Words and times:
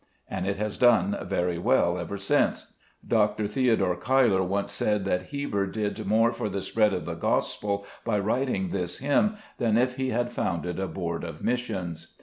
And 0.27 0.47
it 0.47 0.57
has 0.57 0.79
done 0.79 1.15
very 1.27 1.59
well 1.59 1.99
ever 1.99 2.17
since. 2.17 2.73
Dr. 3.07 3.45
Theodore 3.47 3.95
Cuyler 3.95 4.41
once 4.43 4.71
said 4.71 5.05
that 5.05 5.27
Heber 5.29 5.67
did 5.67 6.07
more 6.07 6.31
for 6.31 6.49
the 6.49 6.63
spread 6.63 6.91
of 6.91 7.05
the 7.05 7.13
gospel 7.13 7.85
by 8.03 8.17
writing 8.17 8.71
this 8.71 8.97
hymn 8.97 9.35
than 9.59 9.77
if 9.77 9.97
he 9.97 10.09
had 10.09 10.31
founded 10.31 10.79
a 10.79 10.87
Board 10.87 11.23
of 11.23 11.43
Missions. 11.43 12.15